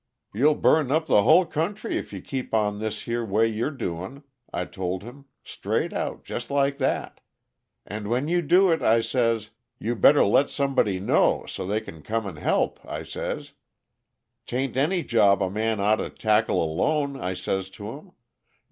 'You'll 0.33 0.55
burn 0.55 0.91
up 0.91 1.05
the 1.05 1.21
hull 1.21 1.45
country 1.45 1.95
if 1.95 2.11
you 2.11 2.23
keep 2.23 2.55
on 2.55 2.79
this 2.79 3.03
here 3.03 3.23
way 3.23 3.45
you're 3.45 3.69
doing,' 3.69 4.23
I 4.51 4.65
told 4.65 5.03
him 5.03 5.25
straight 5.43 5.93
out, 5.93 6.23
just 6.23 6.49
like 6.49 6.79
that. 6.79 7.21
'And 7.85 8.07
when 8.07 8.27
you 8.27 8.41
do 8.41 8.71
it,' 8.71 8.81
I 8.81 9.01
says, 9.01 9.51
'you 9.77 9.95
better 9.95 10.25
let 10.25 10.49
somebody 10.49 10.99
know, 10.99 11.45
so's 11.47 11.69
they 11.69 11.81
can 11.81 12.01
come 12.01 12.25
an' 12.25 12.37
help,' 12.37 12.79
I 12.83 13.03
says. 13.03 13.51
''Tain't 14.47 14.75
any 14.75 15.03
job 15.03 15.43
a 15.43 15.51
man 15.51 15.79
oughta 15.79 16.09
tackle 16.09 16.63
alone,' 16.63 17.15
I 17.21 17.35
says 17.35 17.69
to 17.69 17.91
him. 17.91 18.13